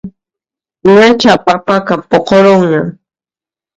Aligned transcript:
Ñachá 0.93 1.33
papaqa 1.45 1.95
puqurunña 2.09 2.83